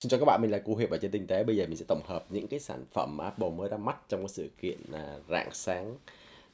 Xin 0.00 0.10
chào 0.10 0.20
các 0.20 0.26
bạn, 0.26 0.42
mình 0.42 0.50
là 0.50 0.58
Cú 0.58 0.76
Hiệp 0.76 0.90
ở 0.90 0.98
trên 0.98 1.10
tinh 1.10 1.26
tế. 1.26 1.44
Bây 1.44 1.56
giờ 1.56 1.66
mình 1.66 1.76
sẽ 1.76 1.84
tổng 1.88 2.00
hợp 2.06 2.24
những 2.28 2.48
cái 2.48 2.60
sản 2.60 2.84
phẩm 2.92 3.16
mà 3.16 3.24
Apple 3.24 3.50
mới 3.50 3.68
ra 3.68 3.76
mắt 3.76 3.96
trong 4.08 4.20
cái 4.20 4.28
sự 4.28 4.50
kiện 4.60 4.78
à, 4.92 5.16
rạng 5.28 5.48
sáng 5.52 5.96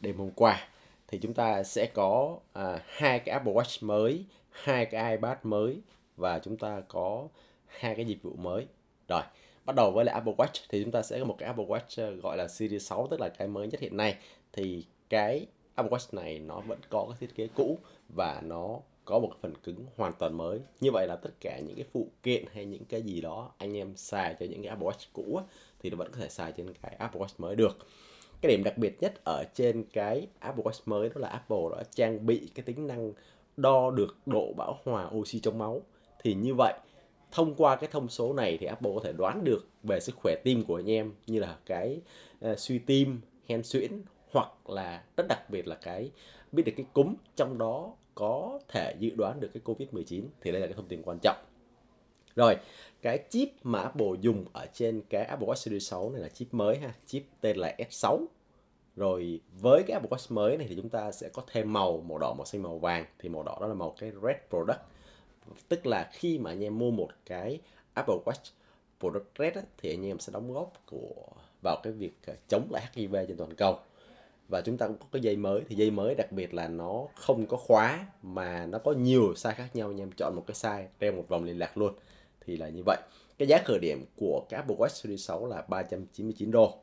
đêm 0.00 0.16
hôm 0.16 0.30
qua. 0.30 0.68
Thì 1.08 1.18
chúng 1.18 1.34
ta 1.34 1.62
sẽ 1.62 1.86
có 1.86 2.38
à, 2.52 2.80
hai 2.86 3.18
cái 3.18 3.32
Apple 3.32 3.52
Watch 3.52 3.86
mới, 3.86 4.24
hai 4.50 4.86
cái 4.86 5.10
iPad 5.10 5.38
mới 5.42 5.80
và 6.16 6.38
chúng 6.38 6.56
ta 6.56 6.80
có 6.88 7.28
hai 7.66 7.94
cái 7.94 8.04
dịch 8.04 8.22
vụ 8.22 8.32
mới. 8.36 8.66
Rồi, 9.08 9.22
bắt 9.64 9.76
đầu 9.76 9.90
với 9.90 10.04
lại 10.04 10.14
Apple 10.14 10.34
Watch 10.34 10.66
thì 10.68 10.82
chúng 10.82 10.92
ta 10.92 11.02
sẽ 11.02 11.18
có 11.18 11.24
một 11.24 11.36
cái 11.38 11.46
Apple 11.46 11.66
Watch 11.66 12.08
à, 12.08 12.10
gọi 12.22 12.36
là 12.36 12.48
Series 12.48 12.86
6 12.86 13.08
tức 13.10 13.20
là 13.20 13.28
cái 13.28 13.48
mới 13.48 13.68
nhất 13.68 13.80
hiện 13.80 13.96
nay. 13.96 14.16
Thì 14.52 14.84
cái 15.08 15.46
Apple 15.74 15.98
Watch 15.98 16.22
này 16.22 16.38
nó 16.38 16.60
vẫn 16.60 16.78
có 16.88 17.06
cái 17.08 17.16
thiết 17.20 17.34
kế 17.36 17.48
cũ 17.54 17.78
và 18.08 18.40
nó 18.44 18.78
có 19.06 19.18
một 19.18 19.32
phần 19.40 19.54
cứng 19.64 19.86
hoàn 19.96 20.12
toàn 20.18 20.36
mới. 20.36 20.60
Như 20.80 20.90
vậy 20.92 21.06
là 21.06 21.16
tất 21.16 21.30
cả 21.40 21.58
những 21.58 21.76
cái 21.76 21.84
phụ 21.92 22.08
kiện 22.22 22.44
hay 22.52 22.64
những 22.64 22.84
cái 22.84 23.02
gì 23.02 23.20
đó 23.20 23.52
anh 23.58 23.76
em 23.76 23.96
xài 23.96 24.36
cho 24.40 24.46
những 24.46 24.62
cái 24.62 24.68
Apple 24.68 24.88
Watch 24.88 25.06
cũ 25.12 25.40
thì 25.80 25.90
nó 25.90 25.96
vẫn 25.96 26.08
có 26.12 26.20
thể 26.20 26.28
xài 26.28 26.52
trên 26.52 26.72
cái 26.82 26.96
Apple 26.98 27.20
Watch 27.20 27.34
mới 27.38 27.56
được. 27.56 27.78
Cái 28.40 28.52
điểm 28.52 28.64
đặc 28.64 28.78
biệt 28.78 28.96
nhất 29.00 29.24
ở 29.24 29.44
trên 29.54 29.84
cái 29.92 30.26
Apple 30.38 30.64
Watch 30.64 30.80
mới 30.86 31.08
đó 31.08 31.14
là 31.14 31.28
Apple 31.28 31.58
đã 31.76 31.82
trang 31.94 32.26
bị 32.26 32.48
cái 32.54 32.64
tính 32.64 32.86
năng 32.86 33.12
đo 33.56 33.90
được 33.90 34.16
độ 34.26 34.52
bão 34.56 34.78
hòa 34.84 35.10
oxy 35.14 35.40
trong 35.40 35.58
máu. 35.58 35.82
Thì 36.22 36.34
như 36.34 36.54
vậy 36.54 36.74
thông 37.32 37.54
qua 37.54 37.76
cái 37.76 37.88
thông 37.92 38.08
số 38.08 38.32
này 38.32 38.58
thì 38.60 38.66
Apple 38.66 38.92
có 38.94 39.00
thể 39.04 39.12
đoán 39.12 39.44
được 39.44 39.66
về 39.82 40.00
sức 40.00 40.16
khỏe 40.16 40.34
tim 40.44 40.64
của 40.64 40.76
anh 40.76 40.90
em 40.90 41.12
như 41.26 41.40
là 41.40 41.56
cái 41.66 42.00
uh, 42.50 42.58
suy 42.58 42.78
tim, 42.78 43.20
hen 43.48 43.62
suyễn 43.62 44.02
hoặc 44.32 44.70
là 44.70 45.04
rất 45.16 45.26
đặc 45.28 45.50
biệt 45.50 45.66
là 45.66 45.74
cái 45.74 46.10
biết 46.56 46.62
được 46.66 46.72
cái 46.76 46.86
cúm 46.92 47.14
trong 47.36 47.58
đó 47.58 47.92
có 48.14 48.60
thể 48.68 48.94
dự 48.98 49.10
đoán 49.16 49.40
được 49.40 49.50
cái 49.54 49.62
Covid-19 49.64 50.22
thì 50.40 50.52
đây 50.52 50.60
là 50.60 50.66
cái 50.66 50.74
thông 50.74 50.88
tin 50.88 51.02
quan 51.04 51.18
trọng. 51.22 51.36
Rồi, 52.36 52.56
cái 53.02 53.24
chip 53.30 53.48
mà 53.62 53.80
Apple 53.80 54.06
dùng 54.20 54.44
ở 54.52 54.66
trên 54.72 55.02
cái 55.10 55.24
Apple 55.24 55.48
Watch 55.48 55.54
Series 55.54 55.90
6 55.90 56.10
này 56.10 56.22
là 56.22 56.28
chip 56.28 56.54
mới 56.54 56.78
ha, 56.78 56.94
chip 57.06 57.22
tên 57.40 57.56
là 57.56 57.76
S6. 57.78 58.26
Rồi 58.96 59.40
với 59.60 59.82
cái 59.86 59.92
Apple 59.92 60.10
Watch 60.10 60.34
mới 60.34 60.56
này 60.56 60.66
thì 60.68 60.76
chúng 60.76 60.88
ta 60.88 61.12
sẽ 61.12 61.28
có 61.28 61.42
thêm 61.52 61.72
màu 61.72 62.04
màu 62.08 62.18
đỏ, 62.18 62.34
màu 62.34 62.44
xanh, 62.44 62.62
màu 62.62 62.78
vàng 62.78 63.04
thì 63.18 63.28
màu 63.28 63.42
đỏ 63.42 63.58
đó 63.60 63.66
là 63.66 63.74
màu 63.74 63.94
cái 63.98 64.12
Red 64.22 64.36
Product. 64.50 64.80
Tức 65.68 65.86
là 65.86 66.10
khi 66.12 66.38
mà 66.38 66.50
anh 66.50 66.64
em 66.64 66.78
mua 66.78 66.90
một 66.90 67.08
cái 67.26 67.60
Apple 67.94 68.16
Watch 68.24 68.50
Product 69.00 69.38
Red 69.38 69.54
á, 69.54 69.62
thì 69.78 69.90
anh 69.90 70.06
em 70.06 70.18
sẽ 70.18 70.32
đóng 70.32 70.52
góp 70.52 70.72
của 70.86 71.26
vào 71.62 71.80
cái 71.82 71.92
việc 71.92 72.14
ờ, 72.26 72.34
chống 72.48 72.68
lại 72.70 72.82
HIV 72.92 73.16
trên 73.28 73.36
toàn 73.36 73.54
cầu 73.54 73.78
và 74.48 74.60
chúng 74.60 74.78
ta 74.78 74.86
cũng 74.86 74.96
có 74.98 75.06
cái 75.12 75.22
dây 75.22 75.36
mới. 75.36 75.60
Thì 75.68 75.76
dây 75.76 75.90
mới 75.90 76.14
đặc 76.14 76.32
biệt 76.32 76.54
là 76.54 76.68
nó 76.68 77.06
không 77.14 77.46
có 77.46 77.56
khóa 77.56 78.06
mà 78.22 78.66
nó 78.66 78.78
có 78.78 78.92
nhiều 78.92 79.32
size 79.32 79.54
khác 79.54 79.76
nhau. 79.76 79.88
Anh 79.88 80.00
em 80.00 80.10
chọn 80.16 80.36
một 80.36 80.44
cái 80.46 80.54
size, 80.54 80.86
đeo 81.00 81.12
một 81.12 81.24
vòng 81.28 81.44
liên 81.44 81.58
lạc 81.58 81.78
luôn. 81.78 81.94
Thì 82.46 82.56
là 82.56 82.68
như 82.68 82.82
vậy. 82.86 82.98
Cái 83.38 83.48
giá 83.48 83.58
khởi 83.64 83.78
điểm 83.78 84.04
của 84.16 84.42
cái 84.48 84.56
Apple 84.56 84.76
Watch 84.76 84.88
Series 84.88 85.28
6 85.28 85.46
là 85.46 85.62
399 85.68 86.50
đô. 86.50 86.78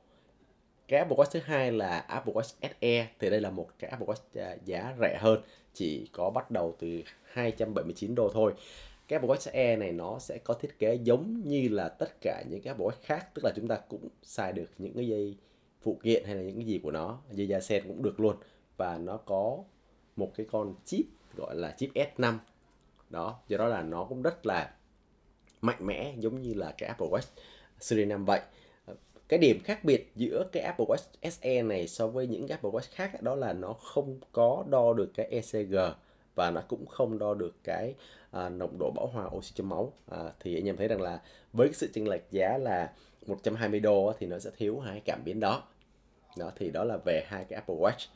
Cái 0.88 1.00
Apple 1.00 1.18
Watch 1.18 1.30
thứ 1.32 1.40
hai 1.44 1.72
là 1.72 2.00
Apple 2.00 2.34
Watch 2.34 2.70
SE 2.82 3.08
thì 3.20 3.30
đây 3.30 3.42
là 3.42 3.50
một 3.50 3.70
cái 3.80 3.90
Apple 3.90 4.08
Watch 4.08 4.44
à, 4.46 4.56
giá 4.66 4.96
rẻ 5.02 5.18
hơn. 5.22 5.42
Chỉ 5.74 6.08
có 6.12 6.30
bắt 6.30 6.52
đầu 6.52 6.76
từ 6.80 7.02
279 7.24 8.16
đô 8.16 8.30
thôi. 8.34 8.54
Cái 9.08 9.20
Apple 9.20 9.36
Watch 9.36 9.52
SE 9.52 9.76
này 9.76 9.92
nó 9.92 10.20
sẽ 10.20 10.38
có 10.38 10.54
thiết 10.54 10.80
kế 10.80 10.96
giống 11.04 11.42
như 11.46 11.68
là 11.68 11.90
tất 11.90 12.22
cả 12.22 12.44
những 12.50 12.62
cái 12.62 12.72
Apple 12.72 12.86
Watch 12.86 13.02
khác. 13.02 13.28
Tức 13.34 13.42
là 13.46 13.52
chúng 13.56 13.68
ta 13.68 13.80
cũng 13.90 14.08
xài 14.24 14.54
được 14.54 14.70
những 14.78 14.94
cái 14.94 15.08
dây 15.08 15.36
phụ 15.84 16.00
kiện 16.04 16.24
hay 16.26 16.36
là 16.36 16.42
những 16.42 16.56
cái 16.56 16.66
gì 16.66 16.80
của 16.84 16.92
nó 16.92 17.20
dây 17.32 17.48
da 17.48 17.60
sen 17.60 17.84
cũng 17.88 18.04
được 18.04 18.20
luôn. 18.20 18.36
Và 18.78 18.98
nó 18.98 19.18
có 19.18 19.64
một 20.16 20.32
cái 20.36 20.46
con 20.52 20.76
chip 20.86 21.06
gọi 21.36 21.56
là 21.56 21.76
chip 21.78 21.90
S5 21.94 22.38
đó 23.10 23.40
do 23.48 23.58
đó 23.58 23.68
là 23.68 23.82
nó 23.82 24.04
cũng 24.04 24.22
rất 24.22 24.46
là 24.46 24.74
mạnh 25.62 25.86
mẽ 25.86 26.14
giống 26.20 26.42
như 26.42 26.54
là 26.54 26.74
cái 26.78 26.88
Apple 26.88 27.08
Watch 27.08 27.28
Series 27.80 28.08
5 28.08 28.26
vậy. 28.26 28.42
Cái 29.28 29.40
điểm 29.40 29.60
khác 29.64 29.84
biệt 29.84 30.12
giữa 30.16 30.44
cái 30.52 30.64
Apple 30.64 30.86
Watch 30.86 31.30
SE 31.32 31.62
này 31.62 31.88
so 31.88 32.08
với 32.08 32.28
những 32.28 32.48
cái 32.48 32.58
Apple 32.58 32.72
Watch 32.72 32.92
khác 32.92 33.22
đó 33.22 33.36
là 33.36 33.54
nó 33.54 33.74
không 33.74 34.20
có 34.32 34.64
đo 34.70 34.94
được 34.94 35.12
cái 35.16 35.26
ECG 35.26 35.76
và 36.36 36.52
nó 36.52 36.62
cũng 36.68 36.86
không 36.86 37.20
đo 37.20 37.34
được 37.34 37.56
cái 37.64 37.94
à, 38.32 38.50
nồng 38.50 38.78
độ 38.80 38.92
bão 38.96 39.08
hòa 39.08 39.30
oxy 39.36 39.52
trong 39.56 39.70
máu. 39.70 39.94
À, 40.12 40.34
thì 40.40 40.58
anh 40.58 40.68
em 40.68 40.78
thấy 40.78 40.88
rằng 40.88 41.02
là 41.02 41.22
với 41.54 41.68
cái 41.68 41.74
sự 41.74 41.90
chênh 41.94 42.08
lệch 42.08 42.32
giá 42.32 42.58
là 42.58 42.94
120 43.28 43.80
đô 43.80 44.14
thì 44.20 44.28
nó 44.28 44.40
sẽ 44.40 44.50
thiếu 44.58 44.80
hai 44.80 45.02
cảm 45.06 45.24
biến 45.26 45.40
đó 45.40 45.64
đó 46.38 46.52
thì 46.56 46.70
đó 46.70 46.84
là 46.84 46.98
về 46.98 47.26
hai 47.28 47.46
cái 47.50 47.56
Apple 47.56 47.76
Watch. 47.76 48.08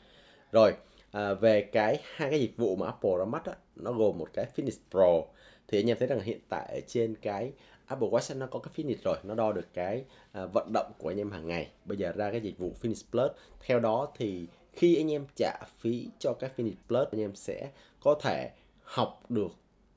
Rồi 0.52 0.72
à, 1.10 1.34
về 1.34 1.62
cái 1.62 2.00
hai 2.02 2.30
cái 2.30 2.40
dịch 2.40 2.56
vụ 2.56 2.76
mà 2.76 2.86
Apple 2.86 3.10
ra 3.18 3.24
mắt 3.24 3.44
á, 3.44 3.52
nó 3.76 3.92
gồm 3.92 4.18
một 4.18 4.28
cái 4.32 4.46
Fitness 4.56 4.78
Pro. 4.90 5.32
Thì 5.68 5.78
anh 5.78 5.90
em 5.90 5.96
thấy 5.98 6.08
rằng 6.08 6.20
hiện 6.20 6.40
tại 6.48 6.82
trên 6.86 7.14
cái 7.22 7.52
Apple 7.86 8.08
Watch 8.08 8.38
nó 8.38 8.46
có 8.46 8.58
cái 8.58 8.72
Fitness 8.76 9.02
rồi 9.04 9.16
nó 9.22 9.34
đo 9.34 9.52
được 9.52 9.74
cái 9.74 10.04
à, 10.32 10.46
vận 10.46 10.70
động 10.74 10.92
của 10.98 11.10
anh 11.10 11.20
em 11.20 11.30
hàng 11.30 11.46
ngày. 11.46 11.68
Bây 11.84 11.98
giờ 11.98 12.12
ra 12.12 12.30
cái 12.30 12.40
dịch 12.40 12.58
vụ 12.58 12.72
Fitness 12.82 13.02
Plus. 13.10 13.30
Theo 13.66 13.80
đó 13.80 14.12
thì 14.16 14.46
khi 14.72 14.96
anh 14.96 15.12
em 15.12 15.26
trả 15.36 15.58
phí 15.78 16.08
cho 16.18 16.32
cái 16.32 16.50
Fitness 16.56 16.74
Plus 16.88 17.08
anh 17.12 17.20
em 17.20 17.34
sẽ 17.34 17.70
có 18.00 18.14
thể 18.22 18.50
học 18.82 19.22
được 19.28 19.52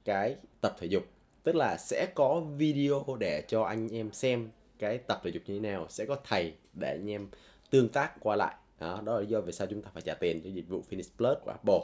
cái 0.06 0.36
tập 0.62 0.76
thể 0.80 0.88
dục. 0.88 1.04
Tức 1.44 1.56
là 1.56 1.78
sẽ 1.78 2.08
có 2.16 2.40
video 2.58 3.06
để 3.20 3.44
cho 3.48 3.64
anh 3.64 3.90
em 3.90 4.12
xem 4.12 4.50
cái 4.80 4.98
tập 4.98 5.22
thể 5.24 5.32
dục 5.32 5.44
như 5.46 5.54
thế 5.54 5.60
nào 5.60 5.86
sẽ 5.90 6.06
có 6.06 6.18
thầy 6.24 6.54
để 6.74 6.90
anh 6.90 7.10
em 7.10 7.28
tương 7.72 7.90
tác 7.90 8.12
qua 8.20 8.36
lại. 8.36 8.56
Đó, 8.80 9.02
đó 9.06 9.20
là 9.20 9.26
do 9.26 9.42
vì 9.42 9.52
sao 9.52 9.68
chúng 9.68 9.82
ta 9.82 9.90
phải 9.94 10.02
trả 10.02 10.14
tiền 10.14 10.42
cho 10.44 10.50
dịch 10.50 10.70
vụ 10.70 10.84
Finish 10.90 11.10
Plus 11.18 11.38
của 11.46 11.52
Apple. 11.52 11.80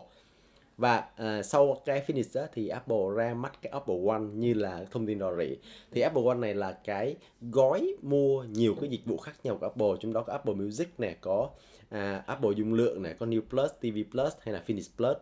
Và 0.77 1.07
uh, 1.21 1.45
sau 1.45 1.81
cái 1.85 2.03
Finish 2.07 2.41
đó, 2.41 2.47
thì 2.53 2.67
Apple 2.67 2.97
ra 3.15 3.33
mắt 3.33 3.53
cái 3.61 3.71
Apple 3.71 3.95
One 4.07 4.19
như 4.19 4.53
là 4.53 4.85
thông 4.91 5.07
tin 5.07 5.19
rò 5.19 5.35
rỉ. 5.35 5.57
Thì 5.91 6.01
Apple 6.01 6.23
One 6.25 6.37
này 6.37 6.55
là 6.55 6.71
cái 6.83 7.15
gói 7.41 7.95
mua 8.01 8.43
nhiều 8.43 8.75
cái 8.81 8.89
dịch 8.89 9.05
vụ 9.05 9.17
khác 9.17 9.33
nhau 9.43 9.57
của 9.59 9.65
Apple. 9.65 9.87
Trong 9.99 10.13
đó 10.13 10.23
có 10.23 10.33
Apple 10.33 10.53
Music 10.53 10.99
này 10.99 11.15
có 11.21 11.49
uh, 11.95 12.25
Apple 12.25 12.49
dung 12.55 12.73
lượng 12.73 13.03
này 13.03 13.15
có 13.19 13.25
New 13.25 13.41
Plus, 13.49 13.71
TV 13.79 14.11
Plus 14.11 14.33
hay 14.39 14.53
là 14.53 14.63
Finish 14.67 14.89
Plus. 14.97 15.17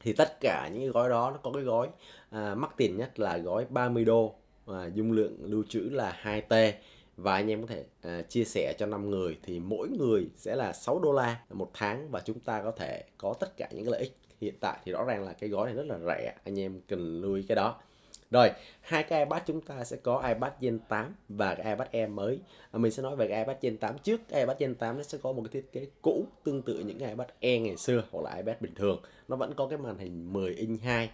Thì 0.00 0.12
tất 0.12 0.40
cả 0.40 0.70
những 0.72 0.82
cái 0.82 0.88
gói 0.88 1.08
đó 1.08 1.30
nó 1.30 1.38
có 1.42 1.52
cái 1.52 1.62
gói 1.62 1.86
uh, 1.86 2.58
mắc 2.58 2.70
tiền 2.76 2.96
nhất 2.96 3.18
là 3.18 3.38
gói 3.38 3.64
30 3.70 4.04
đô. 4.04 4.34
Và 4.64 4.86
dung 4.94 5.12
lượng 5.12 5.36
lưu 5.42 5.64
trữ 5.68 5.80
là 5.80 6.20
2T 6.22 6.72
và 7.16 7.34
anh 7.34 7.50
em 7.50 7.66
có 7.66 7.74
thể 7.74 7.84
uh, 8.18 8.28
chia 8.28 8.44
sẻ 8.44 8.74
cho 8.78 8.86
5 8.86 9.10
người 9.10 9.38
thì 9.42 9.60
mỗi 9.60 9.88
người 9.88 10.28
sẽ 10.36 10.56
là 10.56 10.72
6 10.72 10.98
đô 10.98 11.12
la 11.12 11.40
một 11.50 11.70
tháng 11.74 12.10
và 12.10 12.20
chúng 12.24 12.40
ta 12.40 12.62
có 12.62 12.70
thể 12.70 13.04
có 13.18 13.34
tất 13.40 13.56
cả 13.56 13.68
những 13.72 13.84
cái 13.84 13.92
lợi 13.92 14.00
ích. 14.00 14.16
Hiện 14.40 14.54
tại 14.60 14.78
thì 14.84 14.92
rõ 14.92 15.04
ràng 15.04 15.24
là 15.24 15.32
cái 15.32 15.50
gói 15.50 15.66
này 15.66 15.74
rất 15.74 15.86
là 15.86 15.98
rẻ 16.06 16.34
anh 16.44 16.60
em 16.60 16.80
cần 16.88 17.20
lưu 17.20 17.34
ý 17.34 17.42
cái 17.42 17.56
đó. 17.56 17.80
Rồi 18.30 18.50
hai 18.80 19.02
cái 19.02 19.24
iPad 19.24 19.42
chúng 19.46 19.60
ta 19.60 19.84
sẽ 19.84 19.96
có 19.96 20.22
iPad 20.28 20.52
Gen 20.60 20.78
8 20.88 21.14
và 21.28 21.54
cái 21.54 21.66
iPad 21.66 21.88
Air 21.92 22.10
mới. 22.10 22.38
À, 22.70 22.78
mình 22.78 22.92
sẽ 22.92 23.02
nói 23.02 23.16
về 23.16 23.28
cái 23.28 23.38
iPad 23.38 23.56
Gen 23.60 23.78
8 23.78 23.98
trước. 23.98 24.20
Cái 24.28 24.40
iPad 24.40 24.58
Gen 24.58 24.74
8 24.74 24.96
nó 24.96 25.02
sẽ 25.02 25.18
có 25.22 25.32
một 25.32 25.42
cái 25.42 25.50
thiết 25.52 25.72
kế 25.72 25.86
cũ 26.02 26.26
tương 26.44 26.62
tự 26.62 26.78
những 26.78 26.98
cái 26.98 27.08
iPad 27.08 27.28
Air 27.40 27.62
ngày 27.62 27.76
xưa 27.76 28.02
hoặc 28.10 28.24
là 28.24 28.36
iPad 28.36 28.56
bình 28.60 28.74
thường. 28.74 29.02
Nó 29.28 29.36
vẫn 29.36 29.54
có 29.54 29.66
cái 29.66 29.78
màn 29.78 29.98
hình 29.98 30.32
10 30.32 30.54
inch 30.54 30.82
2 30.82 31.10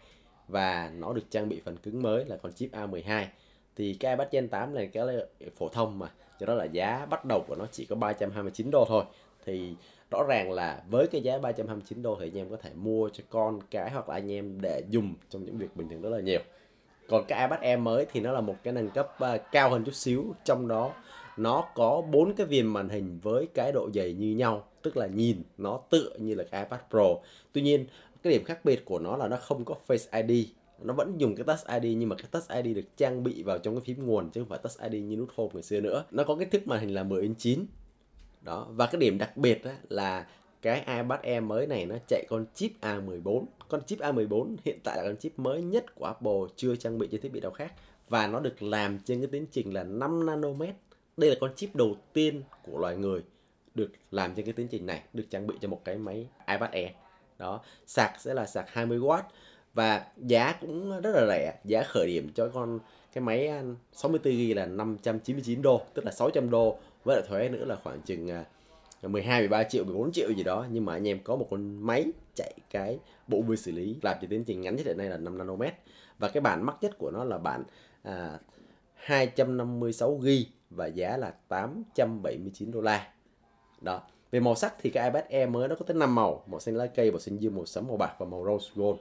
và 0.48 0.92
nó 0.94 1.12
được 1.12 1.30
trang 1.30 1.48
bị 1.48 1.60
phần 1.64 1.76
cứng 1.76 2.02
mới 2.02 2.24
là 2.24 2.36
con 2.36 2.52
chip 2.52 2.70
A12 2.72 3.26
thì 3.76 3.94
cái 3.94 4.12
iPad 4.12 4.28
Gen 4.30 4.48
8 4.48 4.74
này 4.74 4.86
cái 4.86 5.04
phổ 5.56 5.68
thông 5.68 5.98
mà. 5.98 6.10
Cho 6.40 6.46
đó 6.46 6.54
là 6.54 6.64
giá 6.64 7.06
bắt 7.10 7.24
đầu 7.24 7.44
của 7.48 7.54
nó 7.54 7.66
chỉ 7.72 7.84
có 7.84 7.96
329 7.96 8.70
đô 8.70 8.84
thôi. 8.88 9.04
Thì 9.44 9.74
rõ 10.10 10.24
ràng 10.28 10.52
là 10.52 10.82
với 10.90 11.06
cái 11.06 11.20
giá 11.20 11.38
329 11.38 12.02
đô 12.02 12.16
thì 12.20 12.26
anh 12.26 12.38
em 12.38 12.50
có 12.50 12.56
thể 12.56 12.70
mua 12.74 13.08
cho 13.12 13.24
con 13.30 13.60
cái 13.70 13.90
hoặc 13.90 14.08
là 14.08 14.14
anh 14.14 14.32
em 14.32 14.60
để 14.60 14.82
dùng 14.90 15.14
trong 15.30 15.44
những 15.44 15.58
việc 15.58 15.76
bình 15.76 15.88
thường 15.88 16.02
rất 16.02 16.10
là 16.10 16.20
nhiều. 16.20 16.40
Còn 17.08 17.24
cái 17.28 17.40
iPad 17.40 17.60
Air 17.60 17.80
mới 17.80 18.06
thì 18.12 18.20
nó 18.20 18.32
là 18.32 18.40
một 18.40 18.56
cái 18.62 18.72
nâng 18.72 18.90
cấp 18.90 19.16
uh, 19.24 19.40
cao 19.52 19.70
hơn 19.70 19.84
chút 19.84 19.94
xíu. 19.94 20.34
Trong 20.44 20.68
đó 20.68 20.92
nó 21.36 21.64
có 21.74 22.02
bốn 22.10 22.34
cái 22.34 22.46
viền 22.46 22.66
màn 22.66 22.88
hình 22.88 23.18
với 23.22 23.48
cái 23.54 23.72
độ 23.72 23.90
dày 23.94 24.12
như 24.12 24.36
nhau 24.36 24.64
tức 24.82 24.96
là 24.96 25.06
nhìn 25.06 25.42
nó 25.58 25.80
tựa 25.90 26.10
như 26.18 26.34
là 26.34 26.44
cái 26.44 26.64
iPad 26.64 26.80
Pro. 26.90 27.06
Tuy 27.52 27.62
nhiên 27.62 27.86
cái 28.22 28.32
điểm 28.32 28.44
khác 28.44 28.64
biệt 28.64 28.84
của 28.84 28.98
nó 28.98 29.16
là 29.16 29.28
nó 29.28 29.36
không 29.36 29.64
có 29.64 29.74
Face 29.86 30.26
ID 30.26 30.46
nó 30.84 30.94
vẫn 30.94 31.14
dùng 31.18 31.34
cái 31.34 31.44
Touch 31.44 31.82
ID 31.82 31.96
nhưng 31.98 32.08
mà 32.08 32.16
cái 32.16 32.26
Touch 32.30 32.64
ID 32.64 32.76
được 32.76 32.96
trang 32.96 33.22
bị 33.22 33.42
vào 33.42 33.58
trong 33.58 33.74
cái 33.74 33.82
phím 33.84 34.06
nguồn 34.06 34.30
chứ 34.30 34.40
không 34.40 34.48
phải 34.48 34.58
Touch 34.58 34.92
ID 34.92 35.02
như 35.02 35.16
nút 35.16 35.28
home 35.36 35.50
ngày 35.54 35.62
xưa 35.62 35.80
nữa. 35.80 36.04
Nó 36.10 36.24
có 36.24 36.36
kích 36.36 36.50
thước 36.50 36.68
màn 36.68 36.80
hình 36.80 36.94
là 36.94 37.02
10 37.02 37.22
inch 37.22 37.38
9 37.38 37.66
đó 38.42 38.66
và 38.70 38.86
cái 38.86 39.00
điểm 39.00 39.18
đặc 39.18 39.36
biệt 39.36 39.64
á, 39.64 39.76
là 39.88 40.26
cái 40.62 40.78
iPad 40.78 41.20
Air 41.22 41.42
mới 41.42 41.66
này 41.66 41.86
nó 41.86 41.96
chạy 42.08 42.24
con 42.28 42.46
chip 42.54 42.72
A14 42.80 43.44
con 43.68 43.82
chip 43.86 43.98
A14 43.98 44.56
hiện 44.64 44.78
tại 44.84 44.96
là 44.96 45.02
con 45.02 45.16
chip 45.16 45.38
mới 45.38 45.62
nhất 45.62 45.94
của 45.94 46.04
Apple 46.04 46.40
chưa 46.56 46.76
trang 46.76 46.98
bị 46.98 47.08
trên 47.10 47.20
thiết 47.20 47.32
bị 47.32 47.40
nào 47.40 47.50
khác. 47.50 47.72
Và 48.08 48.26
nó 48.26 48.40
được 48.40 48.62
làm 48.62 48.98
trên 48.98 49.20
cái 49.20 49.28
tiến 49.32 49.46
trình 49.50 49.74
là 49.74 49.84
5 49.84 50.26
nanomet. 50.26 50.74
Đây 51.16 51.30
là 51.30 51.36
con 51.40 51.54
chip 51.56 51.76
đầu 51.76 51.96
tiên 52.12 52.42
của 52.62 52.78
loài 52.78 52.96
người 52.96 53.22
được 53.74 53.90
làm 54.10 54.34
trên 54.34 54.44
cái 54.44 54.52
tiến 54.52 54.68
trình 54.68 54.86
này 54.86 55.02
được 55.12 55.24
trang 55.30 55.46
bị 55.46 55.54
cho 55.60 55.68
một 55.68 55.80
cái 55.84 55.96
máy 55.96 56.28
iPad 56.48 56.70
Air. 56.70 56.90
Đó 57.38 57.60
sạc 57.86 58.20
sẽ 58.20 58.34
là 58.34 58.46
sạc 58.46 58.66
20W 58.72 59.22
và 59.74 60.06
giá 60.16 60.54
cũng 60.60 61.00
rất 61.00 61.10
là 61.14 61.26
rẻ 61.26 61.54
giá 61.64 61.82
khởi 61.82 62.06
điểm 62.06 62.30
cho 62.34 62.48
con 62.48 62.78
cái 63.12 63.22
máy 63.22 63.46
à, 63.46 63.62
64GB 63.94 64.54
là 64.54 64.66
599 64.66 65.62
đô 65.62 65.80
tức 65.94 66.04
là 66.04 66.12
600 66.12 66.50
đô 66.50 66.78
với 67.04 67.16
lại 67.16 67.26
thuế 67.28 67.48
nữa 67.48 67.64
là 67.64 67.76
khoảng 67.84 68.00
chừng 68.00 68.30
à, 68.30 68.44
12 69.02 69.40
13 69.40 69.62
triệu 69.64 69.84
14 69.84 70.12
triệu 70.12 70.30
gì 70.36 70.42
đó 70.42 70.66
nhưng 70.70 70.84
mà 70.84 70.92
anh 70.92 71.08
em 71.08 71.18
có 71.24 71.36
một 71.36 71.46
con 71.50 71.86
máy 71.86 72.04
chạy 72.34 72.52
cái 72.70 72.98
bộ 73.28 73.42
vi 73.42 73.56
xử 73.56 73.72
lý 73.72 73.96
làm 74.02 74.16
cho 74.22 74.26
tiến 74.30 74.44
trình 74.44 74.60
ngắn 74.60 74.76
nhất 74.76 74.86
hiện 74.86 74.98
nay 74.98 75.08
là 75.08 75.16
5 75.16 75.38
nanomet 75.38 75.74
và 76.18 76.28
cái 76.28 76.40
bản 76.40 76.66
mắc 76.66 76.76
nhất 76.80 76.98
của 76.98 77.10
nó 77.10 77.24
là 77.24 77.38
bản 77.38 77.64
à, 78.02 78.38
256GB 79.06 80.44
và 80.70 80.86
giá 80.86 81.16
là 81.16 81.34
879 81.48 82.70
đô 82.70 82.80
la. 82.80 83.08
Đó. 83.80 84.02
Về 84.30 84.40
màu 84.40 84.54
sắc 84.54 84.74
thì 84.80 84.90
cái 84.90 85.10
iPad 85.10 85.24
Air 85.30 85.48
mới 85.48 85.68
nó 85.68 85.74
có 85.74 85.84
tới 85.84 85.96
5 85.96 86.14
màu, 86.14 86.44
màu 86.46 86.60
xanh 86.60 86.76
lá 86.76 86.86
cây, 86.86 87.10
màu 87.10 87.20
xanh 87.20 87.38
dương, 87.38 87.54
màu 87.54 87.66
sẫm, 87.66 87.88
màu 87.88 87.96
bạc 87.96 88.14
và 88.18 88.26
màu 88.26 88.44
rose 88.44 88.70
gold. 88.74 88.98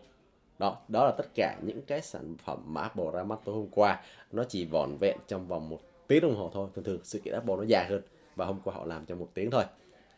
Đó, 0.61 0.77
đó 0.87 1.05
là 1.05 1.11
tất 1.11 1.25
cả 1.35 1.57
những 1.61 1.81
cái 1.81 2.01
sản 2.01 2.35
phẩm 2.45 2.73
mà 2.73 2.81
Apple 2.81 3.05
ra 3.13 3.23
mắt 3.23 3.39
tối 3.45 3.55
hôm 3.55 3.67
qua. 3.71 4.01
Nó 4.31 4.43
chỉ 4.43 4.65
vỏn 4.65 4.97
vẹn 4.99 5.17
trong 5.27 5.47
vòng 5.47 5.69
một 5.69 5.79
tiếng 6.07 6.21
đồng 6.21 6.35
hồ 6.35 6.49
thôi. 6.53 6.69
Thường 6.75 6.83
thường 6.83 6.99
sự 7.03 7.19
kiện 7.19 7.33
Apple 7.33 7.55
nó 7.55 7.63
dài 7.63 7.85
hơn 7.89 8.01
và 8.35 8.45
hôm 8.45 8.59
qua 8.63 8.73
họ 8.73 8.85
làm 8.85 9.05
trong 9.05 9.19
một 9.19 9.27
tiếng 9.33 9.51
thôi. 9.51 9.63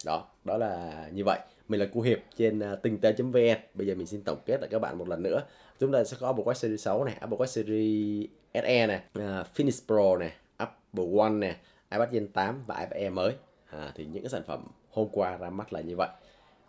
Đó, 0.06 0.28
đó 0.44 0.58
là 0.58 1.10
như 1.14 1.24
vậy. 1.26 1.40
Mình 1.68 1.80
là 1.80 1.86
Cu 1.94 2.02
Hiệp 2.02 2.20
trên 2.38 2.60
à, 2.60 2.76
tinh 2.76 2.98
tế.vn. 2.98 3.58
Bây 3.74 3.88
giờ 3.88 3.96
mình 3.96 4.08
xin 4.08 4.22
tổng 4.22 4.40
kết 4.46 4.62
lại 4.62 4.68
các 4.72 4.80
bạn 4.80 4.98
một 4.98 5.08
lần 5.08 5.24
nữa. 5.24 5.44
Chúng 5.80 5.92
ta 5.92 6.04
sẽ 6.04 6.18
có 6.20 6.28
Apple 6.28 6.44
Watch 6.44 6.54
Series 6.54 6.82
6 6.82 7.04
này, 7.04 7.16
Apple 7.20 7.38
Watch 7.38 7.46
Series 7.46 8.30
SE 8.54 8.88
này, 8.88 9.02
à, 9.14 9.40
uh, 9.40 9.48
Finish 9.56 9.86
Pro 9.88 10.18
này, 10.18 10.32
Apple 10.58 11.06
One 11.20 11.30
này, 11.30 11.56
iPad 11.92 12.10
Gen 12.12 12.28
8 12.28 12.64
và 12.68 12.76
iPad 12.76 13.02
Air 13.02 13.14
mới. 13.14 13.34
À, 13.70 13.92
thì 13.96 14.06
những 14.06 14.24
cái 14.24 14.30
sản 14.30 14.44
phẩm 14.44 14.68
hôm 14.90 15.08
qua 15.12 15.38
ra 15.38 15.50
mắt 15.50 15.74
là 15.74 15.82
như 15.82 15.96
vậy. 15.96 16.10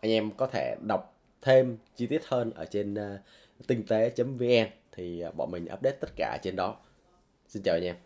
Anh 0.01 0.11
em 0.11 0.31
có 0.31 0.47
thể 0.47 0.77
đọc 0.87 1.14
thêm 1.45 1.77
chi 1.97 2.07
tiết 2.07 2.23
hơn 2.27 2.51
ở 2.51 2.65
trên 2.65 2.95
uh, 2.95 3.21
tinh 3.67 3.87
tế.vn 3.89 4.67
thì 4.93 5.21
ờ, 5.21 5.31
bọn 5.31 5.51
mình 5.51 5.65
update 5.65 5.97
tất 6.01 6.09
cả 6.17 6.39
trên 6.43 6.57
đó. 6.57 6.77
Xin 7.49 7.63
chào 7.63 7.75
anh 7.75 7.85
em. 7.85 7.97